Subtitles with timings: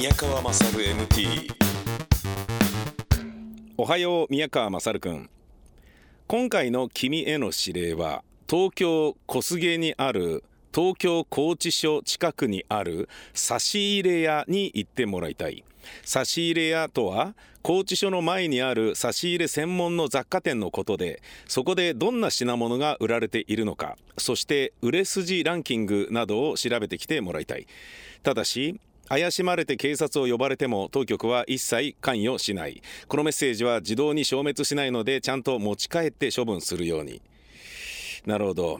[0.00, 1.52] 宮川勝 MT
[3.76, 5.28] おはよう宮川勝くん。
[6.26, 10.42] 今回の君への指令は東京小菅にある
[10.74, 15.64] 東京拘置所近くにある差し入れ屋に行ってもらいたい。
[16.02, 27.66] 差し入れ屋とは拘置所の前にある差し入れ専門の雑貨店のことでそこでどんな品物が売られているのかそして売れ筋ランキングなどを調べてきてもらいたい。
[28.22, 28.80] ただし
[29.10, 32.80] 怪しまれて警察を呼ばれても当局は一切関与しない。
[33.08, 37.20] このメッセージは自動に消滅しないのでちゃんと持ち帰って処分するように。
[38.24, 38.78] なるほど。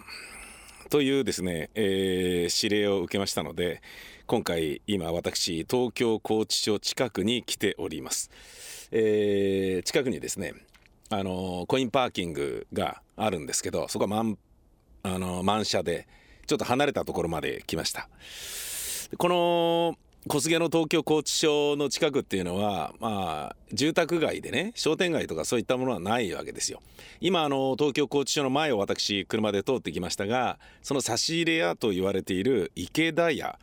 [0.88, 3.82] というですね、えー、指令を受けましたので
[4.28, 8.30] 今回今私東京拘置所近くに来ております、
[8.92, 10.54] えー、近くにですね
[11.08, 14.38] あのコインパーキングがあるんですけどそこは満
[15.02, 16.06] あの満車で
[16.46, 18.08] ちょっと離れたところまで来ました。
[19.16, 19.96] この
[20.28, 26.82] 小菅の東京拘置所の近くっていうのは、まあ、住宅街でね商店街とかそういったものはないわけですよ。
[27.20, 33.58] 今あの東京拘置所の前を私車で通ってきましたがその差し入れ屋と言われている池田屋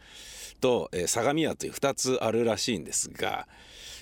[0.59, 3.47] と、えー、相模屋という2つあるらしいんですが、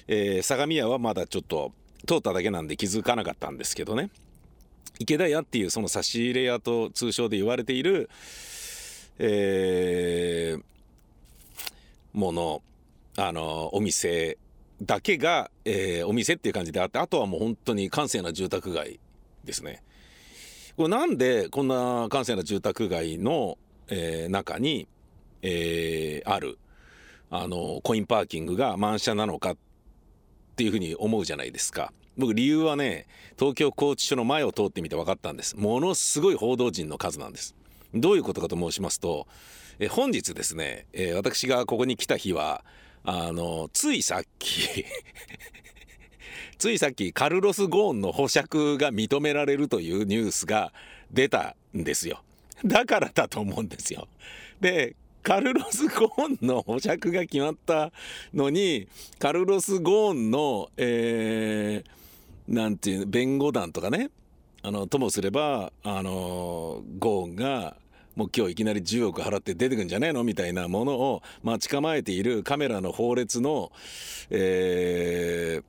[0.07, 1.73] えー、相模屋はまだちょっと
[2.07, 4.09] 通っただけなんで気づかなかったんですけどね
[4.99, 8.09] 池田屋っていうその差し入れ屋と通称で言われている、
[9.19, 10.63] えー、
[12.15, 12.61] もの
[13.17, 14.37] あのお店
[14.81, 18.99] だけが、えー、お店っていう感じであってあとはもう本当に閑静な住宅街
[19.43, 19.83] ですね。
[20.75, 24.87] これなんでこんな閑静な住宅街の、えー、中に、
[25.41, 26.57] えー、ある
[27.29, 29.57] あのコインパーキングが満車なのかっ
[30.55, 31.93] ていうふうに思うじゃないですか。
[32.17, 37.55] 僕理由はね東京拘置所の前を通ってみて分かったんですものすごい報道陣の数なんです
[37.93, 39.27] どういうことかと申しますと
[39.79, 42.63] え本日ですね、えー、私がここに来た日は
[43.03, 44.85] あのついさっき
[46.57, 50.71] ついさっきカルロス・ゴーンの保釈が認められるというニュースが
[51.11, 52.23] 出たんですよ。
[52.63, 54.07] だからだと思うんですよ。
[54.61, 57.91] でカルロス・ゴーンの保釈が決まった
[58.33, 58.87] のに
[59.19, 64.09] カルロス・ゴーンのえー、なんていう弁護団とかね
[64.61, 67.75] あのともすればあのゴーンが
[68.15, 73.71] もう今日いきなり10億払って出てくんじゃねえのみたいなものを待ち構えているカメラの法列の、
[74.29, 75.61] え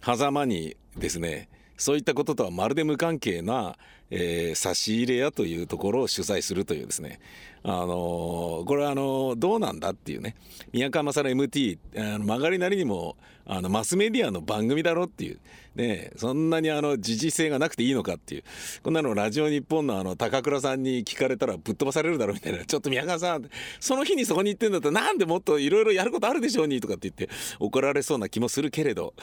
[0.00, 3.76] ー、狭間にですねそういったこととはまるで無関係な、
[4.10, 7.20] えー、差し入れ屋というところを取材するというですね。
[7.62, 10.36] あのー、これはあのー、どうなんだっていうね。
[10.72, 13.16] 宮川勝 MT あの曲がりなりにも
[13.46, 15.38] あのマスメディアの番組だろっていう。
[15.74, 18.44] ねそんなにあの時事性がなくていいのかっていう。
[18.82, 22.64] こんなのラジオ日本のあの高倉さんに聞かれたらぶっ飛ばされるだろうみたいな。
[22.64, 23.48] ちょっと宮川さん
[23.80, 29.14] その日にそこに行ってんだったらなんでもっといろいろやることあるでしょうにとかって言って怒られそうな気もするけれど、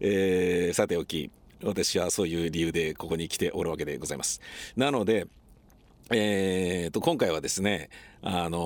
[0.00, 1.30] えー、さておき。
[1.62, 4.40] 私はそういう理由でここに来ておるわけでございます。
[4.76, 5.26] なので
[6.10, 7.90] えー、と今回はですね
[8.22, 8.58] あの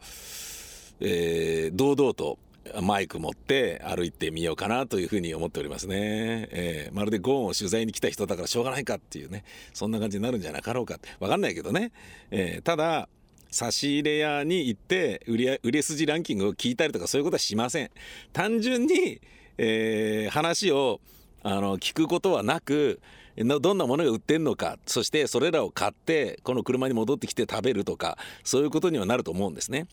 [0.00, 2.38] ー、えー、堂々と
[2.82, 10.96] マイク持って歩いてみようかなというふうに思っておりますね、えー、まるでゴーンを取材に来た人だからしょうがないかっていうねそんな感じになるんじゃなかろうか。
[10.96, 11.92] って分かんないけどね、
[12.30, 13.08] えー、ただ
[13.50, 17.90] 差し入れ屋に行って売れ売れ筋ランキングを聞いたりとかそういうことはしません。
[18.32, 19.20] 単純に、
[19.58, 21.00] えー、話を
[21.42, 23.00] あの聞くことはなく
[23.36, 29.86] どんなものが売ってんのかそしてそれらを買ってこの車に戻ってきて食べるとかそういうことにはなると思うんですね。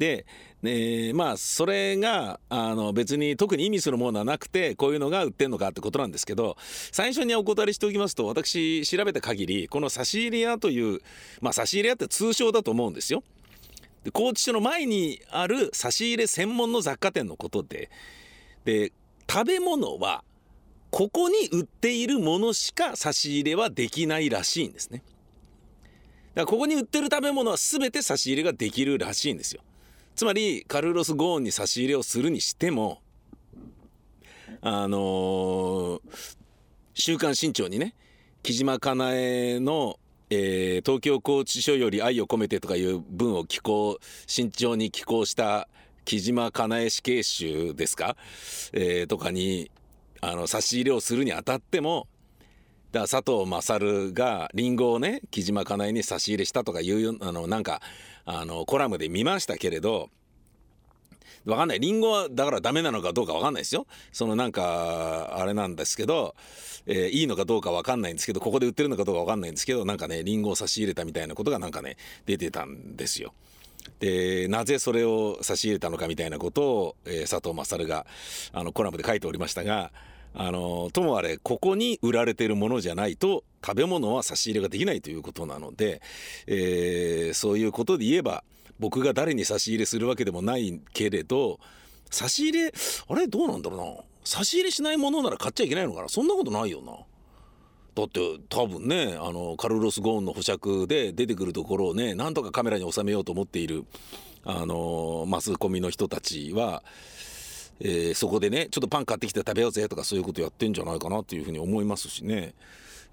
[0.00, 0.24] で、
[0.62, 6.56] えー、まあそれがあの別に特に意味するものはなくてこういうのが売ってんのかってことなんですけど
[6.90, 11.00] 最初にお断りしておきますと私調べた限りこの差し入れ屋という
[11.42, 13.22] まあ差し入れ屋って通称だと思うんですよ。
[14.04, 17.90] で拘置所の前にある差し入れ専門の雑貨店のことで
[18.64, 18.92] で
[19.30, 20.24] 食べ物は
[20.90, 25.02] ここに売っているものしか差し入れはできないらしいんですね。
[26.34, 29.62] だからここに売ってる食べ物は全て差し入れができるらしいんですよ。
[30.16, 33.00] つまりカルロス・ゴーンに差し入れをするにしても
[34.60, 36.00] あのー
[36.92, 37.94] 「週刊新潮」にね
[38.42, 39.98] 木島かなえの、
[40.28, 45.68] えー、東京拘置所より愛を込めて」とかいう文を寄稿慎重に寄稿した
[46.04, 48.16] 木島かなえ死刑囚ですか、
[48.72, 49.70] えー、とかに
[50.20, 52.06] あの差し入れをするにあたっても
[52.92, 57.80] だ佐藤勝がリンゴをね木島かなえに差し入れしたとかいうあのなんか
[58.24, 60.10] あのコラムで見ましたけれど
[61.46, 66.34] わかんないリンゴはだからダメなのかどうかわかんないですよそのなんかあれなんですけど、
[66.86, 71.96] えー、いいのかどうかわかんないんですけどここで売ってるのかどうかわかんないんですけどなんかねリンゴを差し入れたみたいなことがなんかね
[72.26, 73.32] 出てたんですよ。
[73.98, 78.06] でなぜそれを差し入れたのかみたいなことを、えー、佐藤勝が
[78.52, 79.90] あのコラムで書いておりましたが
[80.34, 86.00] あのともあれここに売られているものじゃないと食べ物は差し入れができないということなので、
[86.46, 88.44] えー、そういうことで言えば
[88.78, 91.58] 僕が誰に差し入れするわけでもないけれど
[92.10, 92.72] 差し入れ
[93.08, 93.26] あれ？
[93.26, 93.86] どうなんだろうな。
[94.24, 96.08] 差し入れしないものなら買っちゃいけないのかな？
[96.08, 96.92] そんなことないよな。
[97.94, 103.84] だって多分ねあのカルロス・ゴーンの保釈で出てくるところをねなんとかカメラに収めようと思っている
[104.44, 106.82] あのマスコミの人たちは、
[107.80, 112.54] えー、そこでねちょっとパン買ってきて食べようぜとかそういうことやってんじゃないかなっていうふうに思いますしね、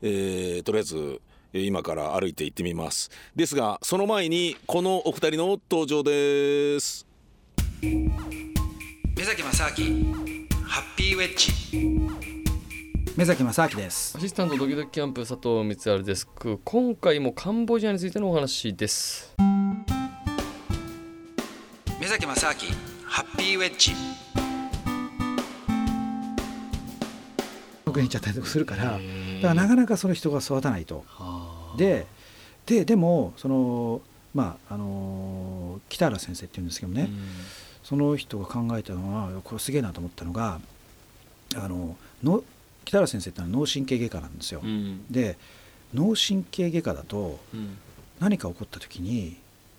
[0.01, 1.21] えー、とりあえず
[1.53, 3.09] 今から歩いて行ってみます。
[3.35, 7.07] ですがその前にこのお二人の登場です。
[7.81, 10.13] 目崎正明
[10.63, 11.51] ハッピーウェッジ。
[13.15, 14.15] 目崎正明です。
[14.17, 16.27] アシスタントドキドキキャンプ佐藤光晴です。
[16.63, 19.33] 今回もカンボジアについてのお話です。
[21.99, 22.53] 目崎正明
[23.05, 23.91] ハッピーウェッジ
[27.97, 28.99] 僕に行っちゃったりとかするからだか
[29.41, 31.03] らなかなかその人が育たないと。
[31.77, 32.05] で
[32.67, 34.01] ででもその
[34.35, 37.09] まああの北原先生っていうんですけどね
[37.83, 40.59] その人が考えたのはこれすげえなと思ったのが
[41.55, 42.43] あのの
[42.85, 44.61] 北原先生ってのは脳神経外科なんですよ。
[44.63, 45.37] うん、で
[45.93, 47.39] 脳神経外科だと
[48.19, 49.37] 何か起こった時に、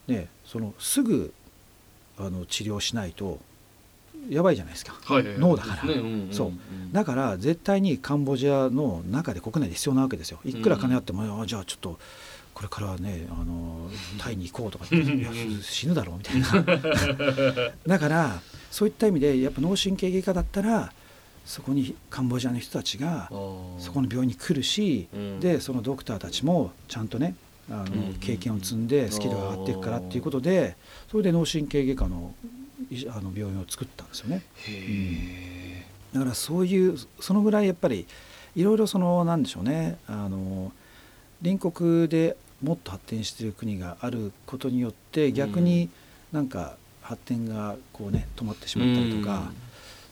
[0.09, 1.33] ね、そのすぐ
[2.19, 3.39] あの治療しないと
[4.29, 5.95] やばいじゃないですか、はい脳だから、ね。
[5.95, 6.53] うんうんうん、そう。
[6.93, 10.39] だから絶対にカンボジアの中で国内で必要なわけですよ。
[10.45, 11.99] いくら金あっても、うん、じゃあちょっと
[12.55, 13.89] これからねあの
[14.19, 15.31] タイに行こうとかっていや
[15.63, 17.73] 死ぬだろうみたいな。
[17.87, 20.93] だからそういった意味でやっぱ脳神経外科だったら
[21.47, 23.29] そこにカンボジアの人たちが
[23.79, 27.37] そこの病院に来るし、うん、でそのドクターたちもちゃんとね
[27.71, 30.77] あの経験を積んでスキルが上がっていくからっていうことで
[31.11, 32.35] それで脳神経外科の
[33.11, 34.43] あの病院を作ったんですよね。
[36.13, 38.07] うん、だからそういうそのぐらいやっぱり
[38.55, 39.99] いろいろそのなんでしょうね。
[40.07, 40.73] あの
[41.43, 45.89] 隣国でもっと発展している国があることによって逆に
[46.33, 49.39] なんか発展がこうね止まってしまったりとか。
[49.39, 49.69] うん。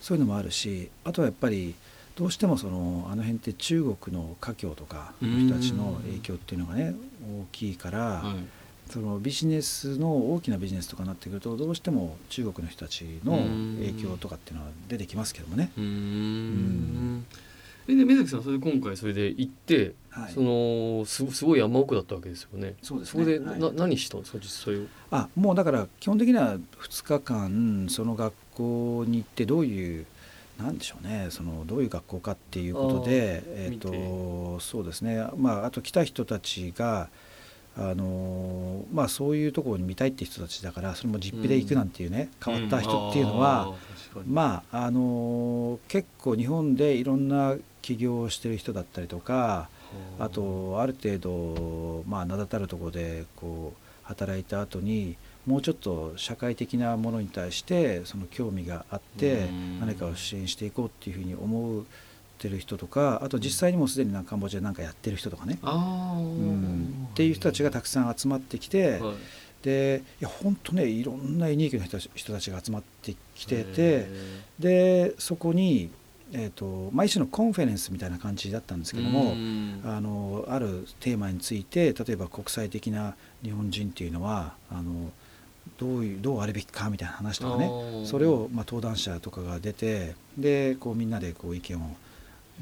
[0.06, 1.74] そういうのもあるしあとはやっぱり
[2.14, 6.94] どうしてもそのあの辺って中国の華僑とかの人たちの影響っていうのがね
[7.42, 8.36] 大きいから、はい、
[8.91, 13.38] そのビジネスの大きなビジネスとかになってくるとどうしても中国の人たちの
[13.79, 15.73] 影響とかっていうのは出てきますけどもね。
[15.77, 17.27] うん。
[17.87, 22.75] で目崎さんそれで今回それで行って、はい、そのすすごい山奥だったわけですよね。
[22.83, 23.25] そうですね。
[23.25, 30.06] そこで、はい、な何したんですか実際あもうだから基本的には2日間その学校に行ってどういう
[30.59, 35.25] なんでしょうねそのどういう学校かっていうことでえっ、とそうですね。
[35.37, 37.09] まああと来た人たちが
[37.78, 43.75] あのまあそういうところに見たいって人たちだからそれも実費で行くなんていうね、変わった人っていうのは、
[44.26, 49.69] まああの結構日本でいろんな起業をしてる人だったりとか
[50.19, 59.49] あとある程度まあ名だたるところでこう働いた後にもうちょっと社会的なものに対してその興味があって
[59.81, 61.84] 何かを支援していこうっていうふうに思
[62.37, 69.15] ってる人とかあと実際にもすでにカンボジアなんかやってる人とかね、うん、っていう人たちがたくさん集まってきて、はい、
[69.62, 71.85] でいや本当ねいろんなユニークな
[72.15, 74.06] 人たちが集まってきてて
[74.59, 75.90] でそこに
[76.33, 79.37] えーとまあ、一種の conference みたいな感じだったんですけども
[79.85, 83.14] あのあるテーマについて例えば国際的な
[83.45, 85.12] 日本人っていうのはあの
[85.78, 87.71] どういうどうあるべきかみたいな話とかね。
[88.05, 91.97] それを、まあ、登壇者とかが出てでこうみんなでこう意見を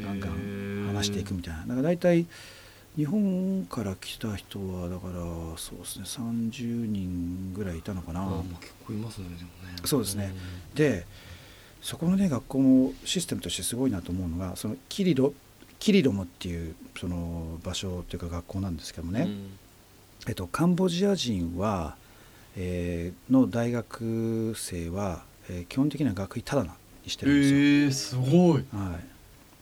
[0.00, 1.60] ガンガン話していくみたいな。
[1.60, 2.26] だから大体
[2.96, 5.14] 日本から来た人はだから
[5.56, 8.22] そうですね30人ぐらいいたのかな。
[8.60, 9.48] 結構いますねでもね。
[9.84, 10.34] そうですね。
[10.74, 11.06] で
[11.82, 15.34] そこのね学校のシステムとしてすごいなと思うのがそのキリロ
[15.84, 19.50] キリロムっていうその場所というか学校なんですけどもね、うん、
[20.26, 21.96] えっと、カンボジア人は、
[22.56, 28.20] えー、の大学生は、えー、基本的には学費ただにしてるんですよ。
[28.22, 29.04] えー、すごい、はい、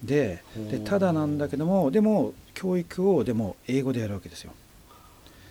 [0.03, 4.53] ででただなんだけどもでも教育をでも英語でやるわけですよ。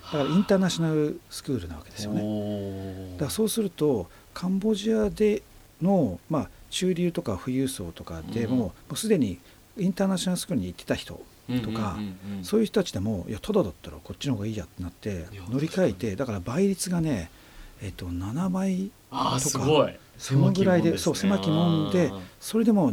[0.03, 3.13] だからインターナショナルスクールなわけですよね。
[3.13, 5.41] だからそうするとカンボジアで
[5.81, 9.39] の、まあ、中流とか富裕層とかでも,、もうすでに
[9.77, 11.21] インターナショナルスクールに行ってた人
[11.63, 11.97] とか、
[12.43, 17.31] そういう人たちでもいやただだったらこっちの方がいいやってなって乗り換えてだから倍率がね、
[17.81, 19.39] えっと、7倍とか
[20.17, 22.91] そのぐらいでそう狭きもんでそれでも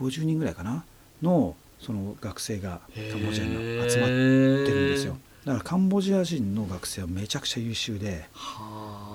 [0.00, 0.84] 250人ぐらいかな？
[1.22, 3.54] のその学生がカンボジアに
[3.90, 5.16] 集まってるんですよ。
[5.44, 8.26] だからカンボジア人の学生はめちゃくちゃ優秀で、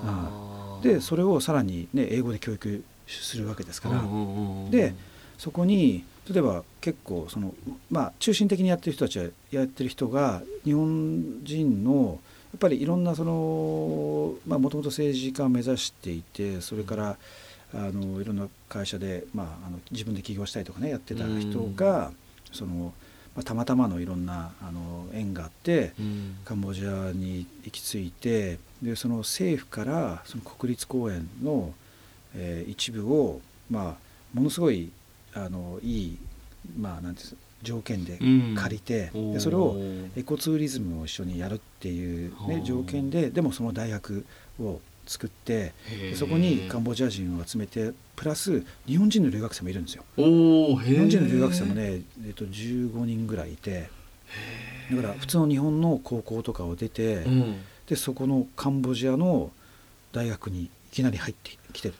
[0.04, 4.02] うん、でそれをさらに、ね、英語で教育するわけですから、
[4.70, 4.94] で
[5.38, 7.54] そこに例えば結構その、
[7.90, 12.18] まあ、中心的にやってる人たちはやってる人が日本人の
[12.52, 17.16] やっぱりいろんなそのもともと政治家を目指していてそれから
[17.74, 22.12] あのいろんな会社で、まあ、あの自分で起業したりとかねやってた人が、
[22.52, 22.92] その
[23.34, 25.92] まあ、たまたまのいろんなあの縁があって、
[26.44, 31.74] カンボジアに行き着いてでその政府からその国立公園の、
[32.36, 33.40] えー、一部を、
[33.70, 33.94] まあ、
[34.32, 34.90] ものすごい
[35.34, 36.18] あのいい、
[36.78, 38.18] まあ、なんていう条件で
[38.54, 39.76] 借りて、うん、でそれを
[40.16, 44.24] エコツーリズムを一緒にやるっていう、ね、条件ででもその大学
[44.60, 45.72] を作って
[46.14, 50.04] そこにカンボジア人を集めてプラス日本人の留学生もいるんですよ。
[50.16, 53.88] 日本人の留学生もね、えっと、15人ぐらいいて
[54.90, 59.50] だから普通の日本の高校とかを出て、うん、でそこのカンボジアの
[60.12, 61.94] 大学にいきなり入ってきてる。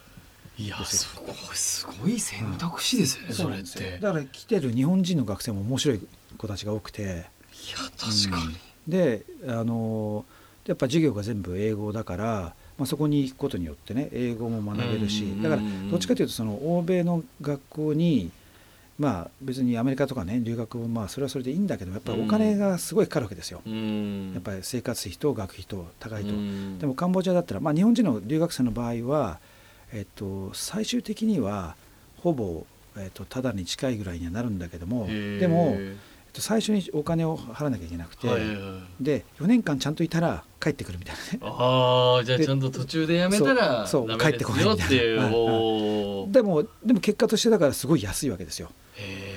[0.57, 3.99] いやすごいすごい選択肢ですよね、うん、それって。
[3.99, 6.01] だから来てる日本人の学生も面白い
[6.39, 7.03] 子たちが多くて。
[7.03, 7.17] いや
[7.99, 8.55] 確かに、うん、
[8.89, 10.25] であの
[10.67, 18.31] やっぱ授業が全部英語だからまあ、そこに行くことによってね英語も学べるしだからどっちかというとその欧米の学校に
[18.99, 26.33] まあ別にアメリカとかね留学もまあそれはそれでいいんだけどやっぱりお金がすごいかかるわけですよ、やっぱり生活費と学費と高いと、
[26.79, 29.39] でもカンボジアだったら、まあ、日本人の留学生の場合は、
[29.93, 31.75] えっと、最終的には
[32.19, 32.67] ほぼ、
[32.97, 35.77] えっと、ただに近いぐらいにはなるんだけどもでも
[36.41, 38.47] 最初にお金を払わなきゃいけなくて、はいは
[39.01, 41.39] い、で4年間ちゃんといたら帰ってくるみたいなね。
[41.43, 48.71] ああじゃあちゃんと途中でやめたらそう帰ってこないみたいな、でもでも結果としてだからすごい安いわけですよ。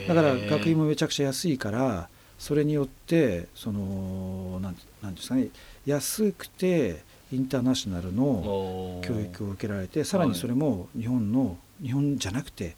[0.08, 5.50] だから学費もめちゃくちゃ安いからそれによってそのなんなんですかね。
[5.86, 12.76] 安くてインターナショナルの教育を受けられてさらにそれも日本の日本じゃなくて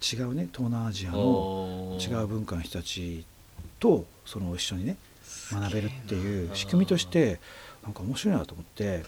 [0.00, 3.24] 違うね東南アジアの違う文化の人たち
[3.80, 4.96] とその一緒にね
[5.50, 7.40] 学べるっていう仕組みとして
[7.82, 9.02] なんか面白いなと思って。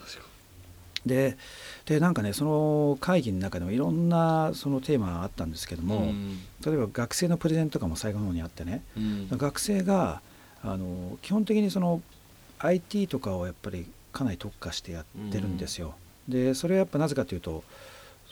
[1.06, 1.36] で
[1.84, 10.20] でなんかねその会議の中でもいろんなそのテーマがあったんですけども、うん、例えば学生のプレゼントとかも最後の方にあってね、うん、学生が
[10.62, 12.00] あの基本的にその
[12.60, 15.94] IT とかをやっぱりかなり特化してやってるんですよ。
[16.28, 17.64] うん、でそれはやっぱなぜかというと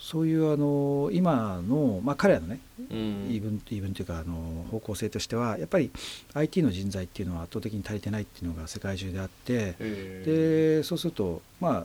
[0.00, 5.90] そういうあの今の、まあ、彼らのね、うん、言い分言い分というかあの方向性としてはやっぱり
[6.32, 11.84] IT の人材っていうのは圧倒的に足りてないっていうのが世界中であってでそうするとまあやっ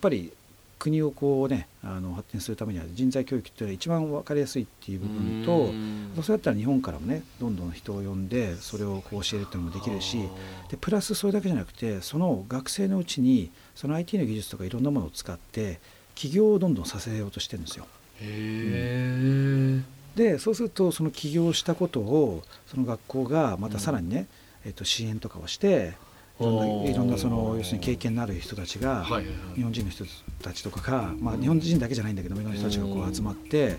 [0.00, 0.32] ぱり
[0.78, 10.18] 国をこうねあの発展するためには人材教育っていうのは一番分かりやすいっていう部分とそうやったら日本からもねどんどん人を呼んでそれをこう教えるっていうのもできるし
[10.70, 15.80] でプラスそれだけじゃなくてその学生のうちにその IT の技術とかいろんなものを使って
[16.20, 17.86] 起業をどんどんさせようとしてるんですよ。
[20.14, 24.26] でそうするとその起業したことをその学校がまたさらにね、
[24.64, 25.94] うん、えー、と支援とかをして
[26.38, 29.06] いろんないろんなその要するに経験のある人たちが、
[29.54, 30.04] 日本人の人
[30.42, 33.78] たちとかが、まあ、日本人だけじゃないんだけどいろんな人たちがこう集まって、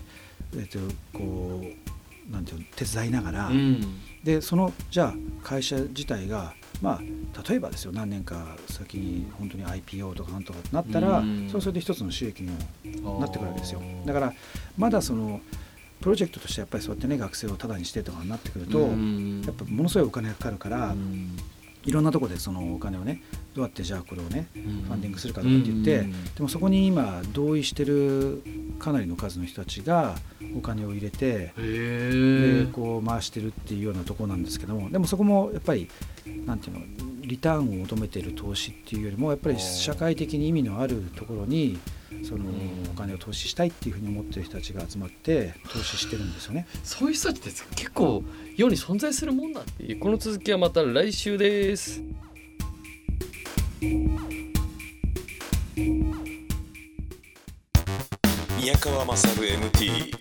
[0.54, 0.78] えー、と
[1.16, 12.48] こうなんていうの手伝いながら、うん、でそのじゃあ会社自体がまあ、例えばですよ何年か先に本当に IPO とかなんとかなったら、そうそれで一つの収益に
[13.18, 13.80] なってくるわけですよ。
[14.04, 14.34] だから
[14.76, 15.40] まだその
[16.00, 18.88] プロジェクトとしてやっぱりそうやってね学生をタダにしてとかになってくると、やっ
[19.54, 20.94] ぱものすごいお金がかかるから、
[21.84, 23.22] いろんなとこでそのお金をね
[23.54, 26.00] どうやってじゃあこれをねファンディングするかとかって言って、
[26.36, 28.42] でもそこに今同意してる
[28.78, 30.16] かなりの数の人たちが
[30.56, 35.88] お金を入れてでこう回してるっていうようなところなんですけどもでもそこもやっぱり
[36.46, 36.84] なんていうの
[37.22, 41.78] リターンを求めている投資っていうよりもやっぱり社会的に意味のあるところに
[42.22, 42.44] その
[42.92, 46.66] お金を投資したいっていうふうに思ってる人たちが集まって投資してるんですよね。
[46.84, 48.24] そういう人たちって結構
[48.56, 52.02] 世に存在するもんなんていうこの続きはまた来週です。
[58.62, 60.14] 宮川勝 MT、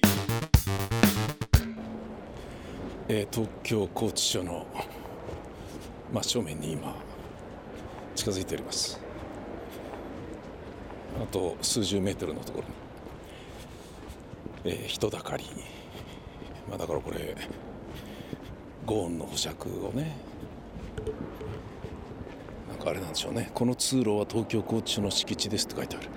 [3.07, 4.65] えー、東京拘置所の
[6.11, 6.95] 真正面に今
[8.15, 9.00] 近づいております
[11.19, 12.67] あと数十メートルのところ
[14.71, 15.45] に、えー、人だかり。
[16.69, 17.35] まあだからこれ
[18.85, 20.15] ゴーンの保釈をね。
[22.69, 23.49] なんかあれなんでしょうね。
[23.53, 26.09] この通路は東京拘置所の敷地ですって書いてある。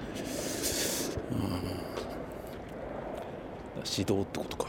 [3.97, 4.69] 指導ってことか。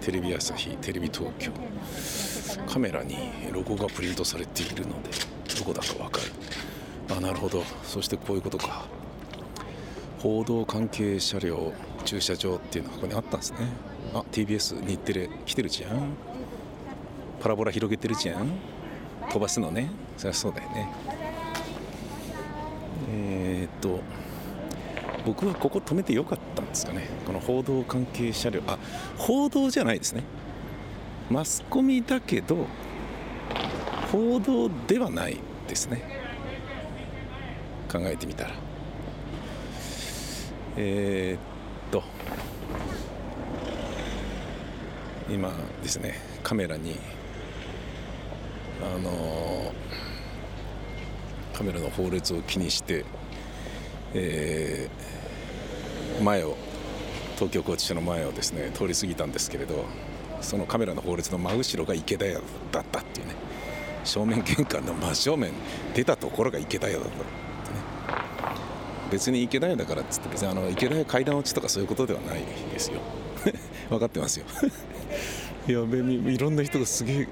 [0.00, 1.50] テレビ朝日テレビ東京。
[2.66, 3.16] カメラに
[3.52, 5.10] ロゴがプリントされているので
[5.58, 6.32] どこだか分かる。
[7.16, 7.62] あなるほど。
[7.82, 8.84] そしてこういうことか。
[10.18, 11.72] 報道関係車両
[12.04, 13.58] 駐車場っていうのがここにあったんですね。
[14.14, 16.14] あ TBS 日テレ来てるじゃん。
[17.40, 18.50] パラボラ広げてるじゃん。
[19.30, 19.90] 飛ばすのね。
[20.16, 20.92] そりゃそうだよね。
[23.10, 24.00] えー、っと
[25.26, 27.08] 僕はここ止めてよかったんですかね。
[27.26, 28.62] この報道関係車両。
[28.68, 28.78] あ
[29.18, 30.22] 報道じゃないですね。
[31.28, 32.68] マスコミだけど
[34.12, 36.00] 報道ではないですね。
[37.90, 38.50] 考えてみたら。
[40.76, 42.04] えー、っと。
[45.28, 45.52] 今
[45.82, 46.96] ですねカメラに
[48.80, 49.72] あの
[51.52, 53.04] カメラの法律を気にして、
[54.14, 56.56] えー、前を
[57.36, 59.84] 東京拘置所の前をですね通り過ぎたんですけれど
[60.40, 62.40] そのカメラの法律の真後ろが池田屋
[62.72, 63.34] だったっていうね
[64.04, 65.52] 正面玄関の真正面
[65.94, 67.26] 出たところが池田屋だったってね。
[69.10, 72.40] 別に池田屋だからっつって別にあの池田屋階段落ちとかそういうことではない
[72.72, 73.00] ですよ。
[73.90, 74.46] 分かってますよ。
[75.68, 77.28] いやべいろんな人がすげえ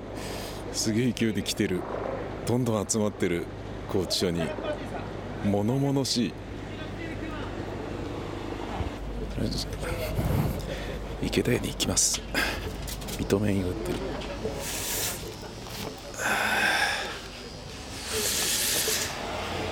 [0.73, 1.81] すげえ勢いで来てる
[2.47, 3.47] どんどん集まってる
[3.89, 4.43] 拘置所に
[5.45, 6.33] 物々しい
[11.23, 12.23] 池田屋に行きます。
[13.19, 13.99] 認めん打ってる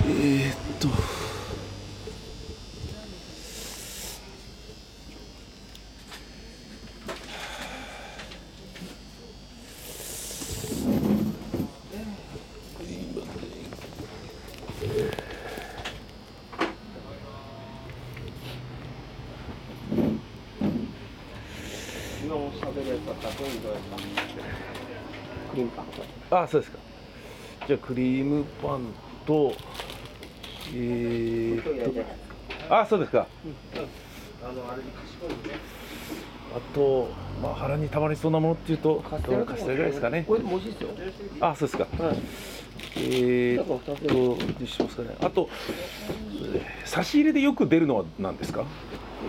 [0.05, 0.87] えー、っと
[26.31, 26.79] あそうですか。
[27.67, 28.81] じゃあクリームパン
[29.25, 29.53] と
[30.75, 32.05] えー、と
[32.69, 33.27] あそうですか、
[36.55, 37.09] あと、
[37.41, 40.23] まあ、腹にたまりそうなものっていうとカステラぐらいですかね。
[40.27, 40.89] これでも美味しいですよ。
[41.41, 42.17] あそうですか、はい、
[42.97, 43.65] えー、っ
[44.57, 45.15] としますかね。
[45.21, 45.49] あと
[46.85, 48.65] 差し入れでよく出るのは何ですか？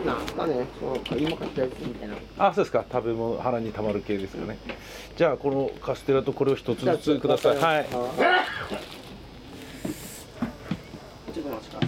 [0.04, 2.14] なんかね、そう今買ったやつみたいな。
[2.38, 2.84] あ、そうですか。
[2.90, 4.58] 食べ物腹にたまる系ですかね。
[5.16, 7.56] じゃあこのカステラとこれを一つずつください。
[7.56, 7.86] はい。
[7.88, 7.98] ちょ
[11.42, 11.80] っと待ちか。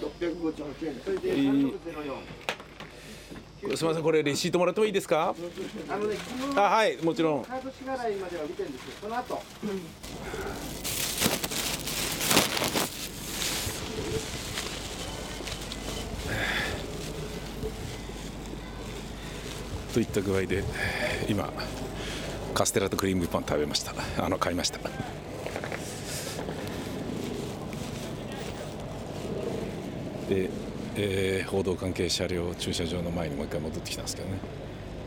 [0.00, 1.00] 六百五十八円。
[1.04, 3.76] それで三六ゼロ四。
[3.76, 5.34] すみません、これレシートもらってもいいですか？
[5.88, 6.16] あのね、
[6.54, 7.44] あ、はい、もちろん。
[7.44, 8.92] カード支払いまでは見てるんですよ。
[9.00, 9.42] その後。
[19.94, 20.64] といった具合で
[21.28, 21.52] 今
[22.52, 23.94] カステラとクリームパン食べました。
[24.18, 24.78] あの買いました。
[30.28, 30.50] で、
[30.96, 34.38] えー、報道関係車両駐車場の前にもう一回戻ってきたんですけどね。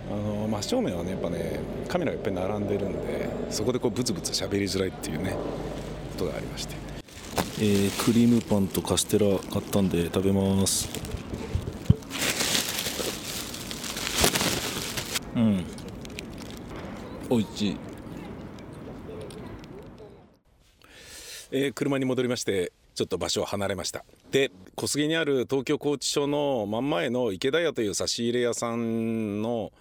[0.10, 6.76] あの真正面はねやっぱねカメラがいっぱい並んでるんでそこでこうブツブツ喋りづらいっていうねことがありまして、
[7.60, 10.90] えー、クリームパンとカステラ買ったんで食べます
[15.36, 15.64] うん
[17.30, 17.78] 美味しい、
[21.52, 24.04] えー、車に戻りましてちょっと場所を離れました。
[24.32, 29.72] で小杉にある東京拘置所の真ん前の池田屋という差し入れ屋さんの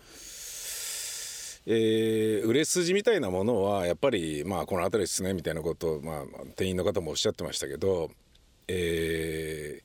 [1.68, 8.12] えー、売れ筋みたいなものはやっぱりまあこの辺りですねみたいなことを、まあ、店員の方もおっしゃってましたけど、
[8.68, 9.82] え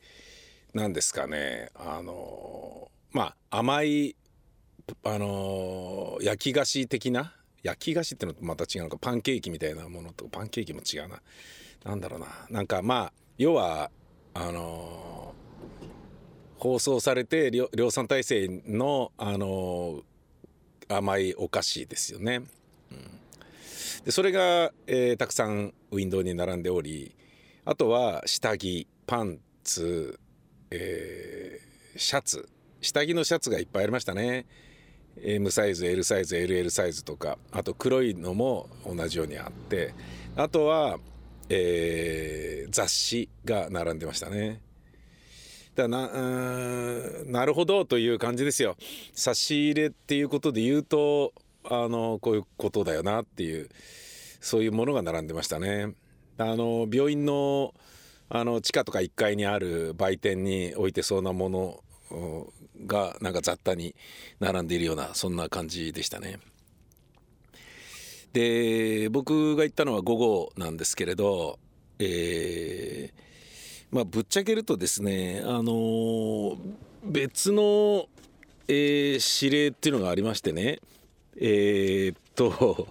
[0.76, 4.16] ー、なんですかねあのまあ甘い
[5.04, 11.22] あの、焼き菓子的な焼き菓子ってのとまた違うのかパンケーキみたいなものとパンケーキも違うな
[11.84, 13.92] 何だろうななんかまあ要は
[14.34, 22.42] あのー、放送されて量産体制の、あのー、甘いお菓子ですよね。
[22.92, 27.16] うん、でそれが、えー、たくさんウィンドウに並んでおり
[27.66, 30.20] あとは下着パンツ、
[30.72, 32.50] えー、シャツ
[32.82, 34.46] 下着のシャツがいっぱいありましたね。
[35.24, 39.94] M サイズ L サイズ LL サイズとかあと黒いのも同じようにあって
[40.36, 40.98] あとは、
[41.50, 44.62] えー、雑誌が並んでましたね。
[45.76, 46.10] だな
[47.26, 48.76] なるほどという感じですよ。
[49.14, 53.70] 差し入れっていうことで言うとあのこういうことだよなっていう
[54.42, 55.94] そういうものが並んでましたね。
[56.38, 57.74] あの病院の
[58.30, 61.84] あの地下とか1階にある売店に置いてそうなもの
[62.86, 63.96] がなんか雑多に
[64.40, 66.40] 並んでいるようなそんな感じでしたね。
[68.34, 71.60] で僕が行ったのは午後なんですけれど、
[72.00, 76.58] えー、まあぶっちゃけるとですねあの
[77.04, 78.06] 別の、
[78.68, 80.80] えー、指令っていうのがありましてね
[81.36, 82.88] えー、っと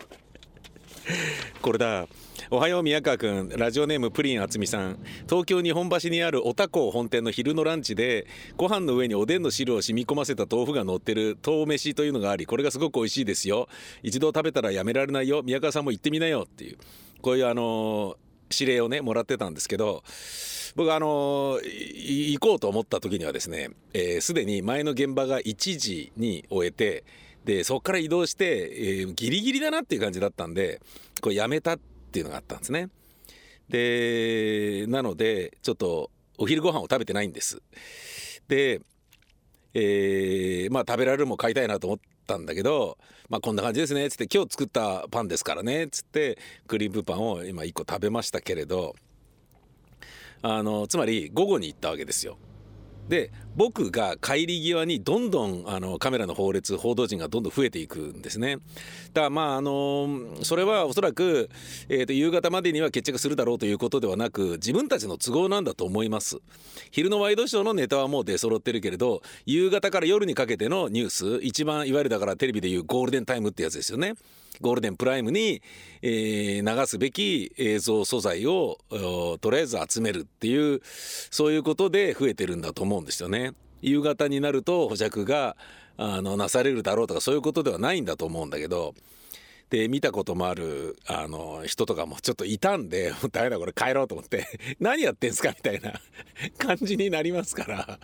[1.62, 2.06] これだ
[2.48, 3.52] おはよう宮川君。
[3.56, 4.98] ラジオネームプリンあつみさん。
[5.28, 8.26] 東京日本橋にあるおたこ本店の昼のランチで
[8.56, 11.36] ご飯の上におでんの汁を染み込ませた豆腐が乗ってる。
[11.44, 13.68] 豆飯というのがありこれがすごく美味しいですよ。
[14.02, 15.42] 一度食べたらやめられないよ。
[15.42, 16.78] 宮川さんも行ってみなよっていう。
[17.20, 18.16] こういうあの
[18.52, 20.02] 指令をねもらってたんですけど
[20.76, 23.70] 僕あの行こうと思った時にはですね
[24.20, 27.04] すで、えー、に前の現場が1時に終えて
[27.44, 30.80] でそこから移動して、えー、ギリギリだなっていう感じだったんで
[31.20, 32.88] これやめたってっていうのがあったんですね。
[33.68, 37.62] でなのでちょっとお昼ご飯を食べてないんです。
[38.48, 38.80] で、
[39.74, 48.96] えー、まあ食べられるも買いたいなと思ったんだけどまあこんな感じですねっつって今日作ったパンですからねっつってクリームパンを今1個食べましたけれど
[50.42, 52.38] あのつまり午後に行ったわけですよ。
[53.10, 58.58] で僕が帰り際にどんどんあのカメラの放列報道陣がどんどん増えていくんですね。
[59.12, 60.08] だからまああの
[60.42, 61.50] それはおそらく、
[61.88, 66.38] えー、と夕方までには決着するだろうということではなく自分たちの都合なんだと思います。
[66.92, 74.14] 昼のワイドショーのネタはもう出揃ってるけれど夕方から夜にかけてのニュース一番いわゆるだからテレビでいうゴールデンタイムってやつですよね。
[74.60, 75.62] ゴールデンプライムに、
[76.02, 78.78] えー、流すべき映像素材を
[79.40, 83.52] とりあえず集めるっていうそういうことで増えてるんだと思うんですよね。
[83.82, 85.56] 夕方になると保釈が
[85.96, 88.94] あのなされるだろうとかそういうことではないんだと思うんだけど
[89.70, 94.46] で見たこともあるあの人とかもちょっといたんで「ダメだこれ帰ろう」と思って
[94.80, 96.00] 「何やってんすか?」みたいな
[96.58, 98.00] 感じになりますから。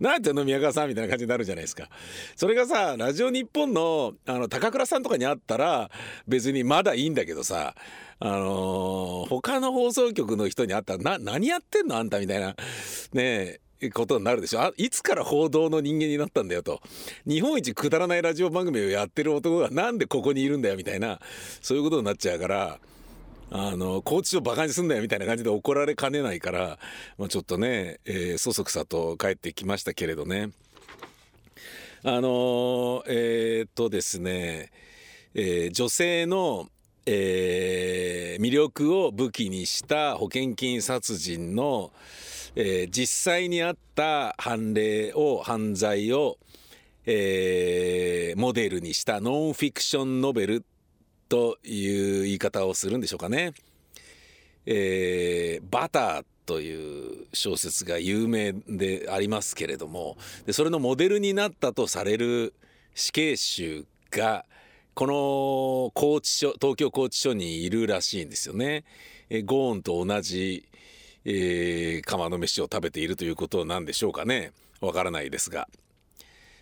[0.00, 1.88] なんての宮川さんみたいな感じになるじゃないですか。
[2.36, 5.90] それがさ、ラジオ日本のあの高倉さんとかにあったら
[6.26, 7.74] 別にまだいいんだけどさ、
[8.18, 11.96] あのー、他の放送局の人に会ったらな、何やってんの？
[11.96, 12.54] あんたみたいな、
[13.12, 13.60] ね
[13.92, 14.60] ことになるでしょ。
[14.60, 16.80] あいつから報道の人間になったんだよと。
[17.26, 21.18] 日本一くだらないラジオ番組をやってる男がなんでここにいるんだよみたいな
[21.60, 22.78] そういうことになっちゃうから
[23.54, 26.78] あの高知市をバカにすんだよみたいな感じで怒られかねないから、
[27.18, 30.50] まあ、ちょっとね、えー、そそくさと帰ってきましたけれどね。
[32.02, 34.72] あのえー、っとですね、
[35.34, 36.66] えー、女性の、
[37.04, 41.92] えー、魅力を武器にした保険金殺人の、
[42.56, 46.38] えー、実際にあった判例を犯罪を、
[47.04, 50.64] えー、モデルにしたノンフィクションノベル
[51.32, 53.54] という言い方をするんでしょうかね。
[54.66, 62.52] えー、バターという小説が有名でありますけれどもでそれのモデルになったとされる
[62.94, 64.44] 死刑囚が
[64.92, 68.84] この拘置所東京拘置所にいるらしいんですよね。
[69.30, 70.68] え、ゴーンと同じ、
[71.24, 75.66] えー、釜の飯を食べているということなんでしょうかねわからないですが。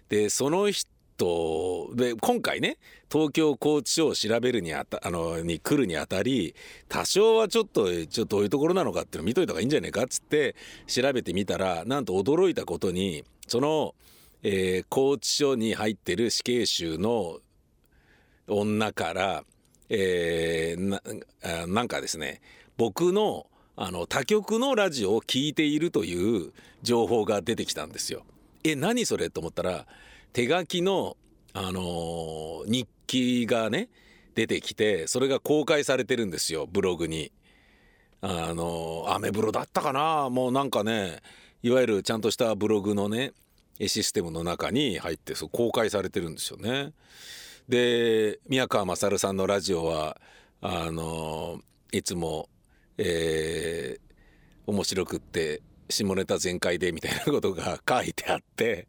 [0.08, 0.88] でその人
[1.20, 2.78] とで今回ね
[3.12, 6.54] 東京拘置所を調べるにあたあのに来るにあたり
[6.88, 10.56] 多少はちょっとちょっとどういうところなのかっていうの見といた方がいいんじゃないかっつって
[10.86, 13.94] 調べてみたらなんと驚いたことにその、
[14.42, 17.40] えー、拘置所に入ってる死刑囚の
[18.46, 19.44] 女から、
[19.90, 22.40] えー、なんかですね
[22.78, 26.52] 僕のあの他局のラジオを聞いているという
[26.82, 28.24] 情報が出てきたんですよ。
[28.62, 29.30] え何それ？
[29.30, 29.86] と思ったら
[30.32, 31.16] 手書きの、
[31.52, 33.88] あのー、日記がね
[34.34, 37.32] 出てきてそれが公開されてるんですよブログに。
[38.22, 40.28] あのー、アメブロだったかな？
[40.28, 41.20] もうなんかね
[41.62, 43.32] いわゆるちゃんとしたブログのね
[43.80, 46.92] システムの中に入ってそう公開されてるんですよね。
[47.66, 50.20] で宮川勝さんのラジオは
[50.60, 52.50] あのー、いつも、
[52.98, 58.86] えー、面白くって下ネタ全開でみたいなことが書いてあって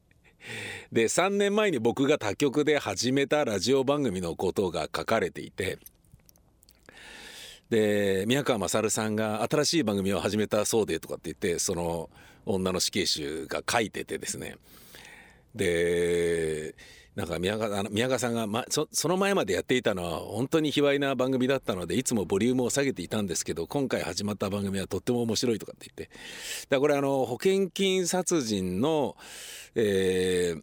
[0.92, 5.80] で3年前に僕が他局で始めたラジオ番組のことが書かれていて
[7.70, 12.10] で宮川勝さんが新しい番組を始めたそうでとかって言ってその
[12.46, 14.58] 女の死刑囚が書いててですね。
[15.56, 16.76] で
[17.16, 26.16] なんか宮川宮川さんが、ま、そその前までやっていたのは本当に卑猥な番組だったのでいつもボリュームを下げていたんですけど今回始まった番組はとっても面白いとかって言って。
[26.70, 29.18] だからこれあの保険金殺人の、
[29.76, 30.62] えー、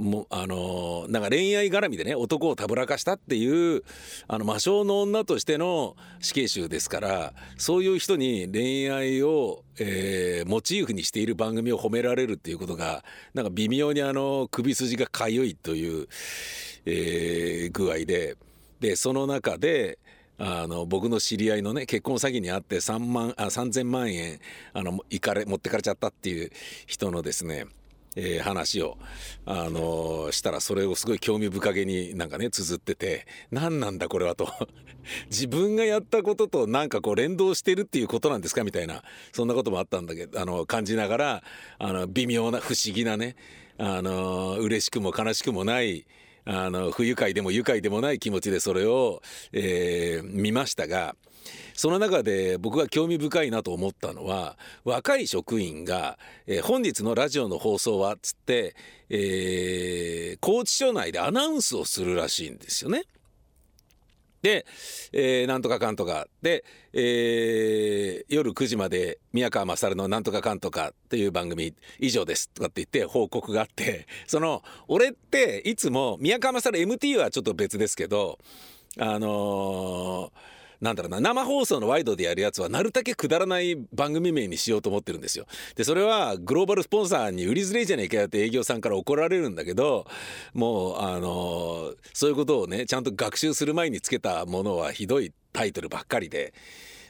[0.00, 3.82] もあのなんか恋愛絡みでね男をたぶらかしたっていう
[4.28, 16.08] あの魔性の女としての死刑囚ですからそういう人に恋愛を、えー、モチーフにしている番組を褒められるっていうことがなんか微妙にあの首筋がかゆいという、
[16.86, 18.36] えー、具合で
[18.80, 19.98] でその中で
[20.42, 24.38] あの僕の知り合いのね結婚詐欺にあって3万あ3000万円
[24.72, 26.50] あのいかれ持ってかれちゃったっていう
[26.86, 27.66] 人のですね
[28.16, 28.98] えー、話を、
[29.46, 34.48] あのー、したらそれをすごい興味深げになんかね綴ってて何なんだこれはと。
[35.30, 41.42] 自分がやったこととなんかこう連動してるっていうことなんですかみたいなそんなこともあったんだけどあの感じながら
[41.78, 43.34] あの微妙な不思議なね
[43.78, 46.06] あの嬉しくも悲しくもない
[46.44, 51.16] あの不愉快でも愉快でもない気持ちでそれを、えー、見ましたが
[51.74, 58.74] その中で僕が興味深いなと思ったのは若い職員が、えー、本日のラジオの放送はっつって、
[59.08, 63.04] えー、拘置所内でアナウンスをするらしいんですよね。
[64.42, 64.64] で、
[65.12, 78.38] えー、なんとかかんとかで、えー、夜9時まで宮川勝のなんとかかんとかっていう番組以上ですとかって言って報告があってその俺っていつも宮川勝 MT はちょっと別ですけど
[78.98, 85.46] あのーなんだろうな生放送のワイドでやるやつはなるだけくだらない番組名にしようと思ってるんですよ。
[85.76, 90.06] でそれはグローバルスポンサーに売りづれじゃねえかよって営業さんから怒られるんだけど
[90.54, 96.54] もうあのそういうことをねちゃんと学習する前につけたものはひどいタイトルばっかりで。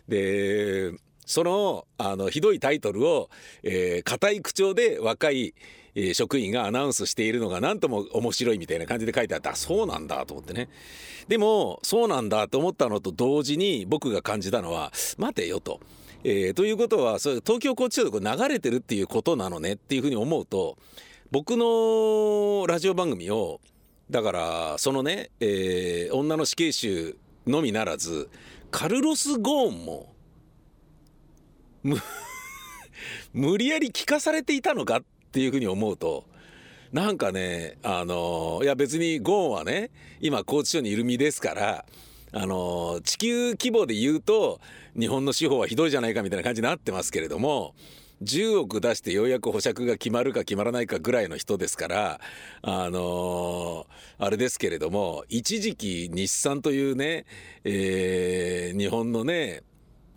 [0.08, 0.92] で
[1.24, 3.30] そのあのひどいタイトルを、
[3.62, 5.54] えー、硬い口調で若い
[5.94, 10.68] え職員がアナウンスしているのが何とも面白いみたいな感じで書いてあったそうなんだと思ってね
[11.28, 15.80] でもそうなんだと思ったのと同時に僕が感じたのは待てよと。
[16.22, 20.76] えー、ということはそれ東京拘置所で流れてるっていうことなのねっていうふうに思うと
[21.30, 23.60] 僕のラジオ番組を
[24.10, 28.28] だからそのね、えー、女の死刑囚のみならず
[28.70, 30.14] カルロス・ゴーンも
[33.32, 36.24] 無理やり聞かされていたのかっっていうふうに思うと
[36.92, 39.90] なんかねあのいや別にゴーンはね
[40.20, 41.84] 今拘置所にいる身ですから
[42.32, 44.60] あの地球規模で言うと
[44.98, 47.74] 日本の司法はひどいじゃないかみたいな感じになってますけれども
[48.22, 52.20] 10億出してようやく保釈が決まるか決まらないかぐらいの人ですから
[52.62, 53.86] あの
[54.18, 57.24] あれですけれども一時期日産というね、
[57.62, 59.62] えー、日本のね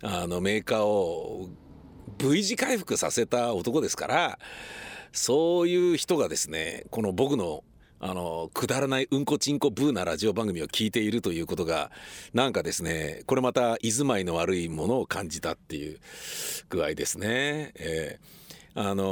[0.02, 1.48] あのメーカーを
[2.18, 4.38] V 字回復させた男ですから
[5.14, 7.64] そういう人がですねこの僕の
[8.00, 11.90] あのくだらないうんこちんこブーなラジオ番組を聞いているということが
[12.34, 15.98] なんかですねこれまた居住まいの悪いものを感じたっていう
[16.68, 17.72] 具合ですね。
[17.76, 19.04] えー、あの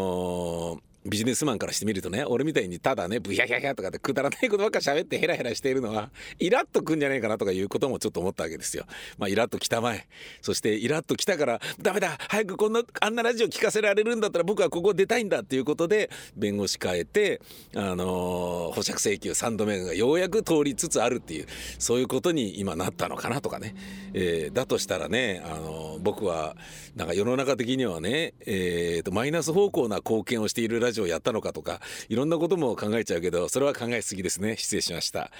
[0.76, 8.84] ービジネスマンからしてみるとね俺みたいにただねブヒャヒャヒャとかでくだらないことばっか喋ってヘラヘラしているのはイラッとくんじゃねえかなとかいうこともちょっと思ったわけですよ。
[9.18, 10.06] まあイラッと来たまえ
[10.40, 17.40] そしてイラッと来たからダメだ早くこんなあんなラジオ聞かせられるんだったら僕はここ出たいんだっていうことで弁護士変えて
[17.74, 21.46] あのー、保釈請求3度目がようやく通りつつあるっていう
[21.78, 23.74] そういうことに今なったのかなとかね、
[24.14, 26.56] えー、だとしたらね、あのー、僕は
[26.94, 35.30] なんか世の中的にはね、えーと、マイナス方向な貢献をしているラジオをやったのかとかいろんなことも考えちゃうけどそれは考えすぎですね失礼しました。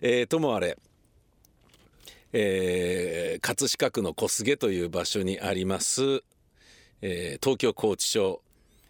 [0.00, 0.78] えー、ともあれ
[2.38, 6.22] えー、葛飾区の小菅という場所にあります、
[7.00, 8.42] えー、東京拘置所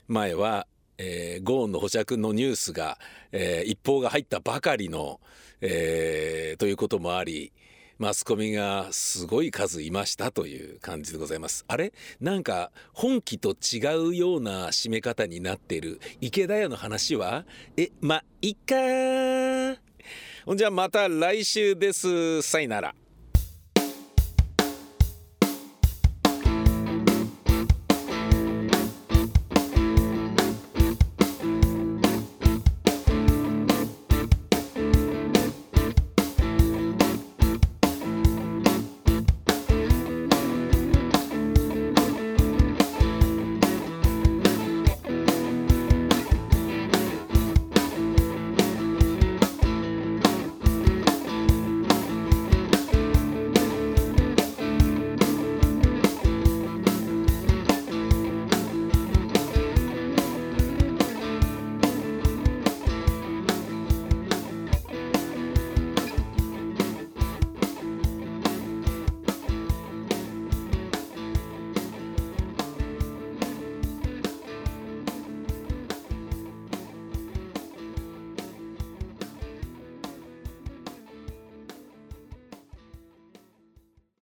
[0.09, 0.66] 前は、
[0.99, 2.99] えー、ゴーンの保釈のニュースが、
[3.31, 5.21] えー、一報が入ったばかりの、
[5.61, 7.53] えー、ということもあり
[7.98, 11.64] マスコミがすごい数いましたという感じでございます。
[11.66, 11.94] あれ？
[12.20, 17.46] なんか本気と違うような締め方になっている池田屋の話は？
[17.76, 19.80] え、ま、いっか
[20.44, 22.42] ほんじゃまた来週です。
[22.42, 22.94] さいなら。